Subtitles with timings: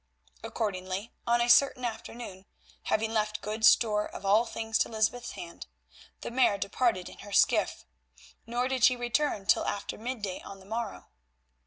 [0.43, 2.47] Accordingly on a certain afternoon,
[2.85, 5.67] having left good store of all things to Lysbeth's hand,
[6.21, 7.85] the Mare departed in her skiff,
[8.47, 11.09] nor did she return till after midday on the morrow.